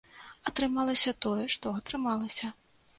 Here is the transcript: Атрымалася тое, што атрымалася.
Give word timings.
Атрымалася 0.51 1.15
тое, 1.27 1.45
што 1.57 1.77
атрымалася. 1.85 2.55